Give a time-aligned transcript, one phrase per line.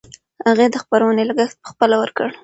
[0.47, 2.29] هغې د خپرونې لګښت پخپله ورکړ.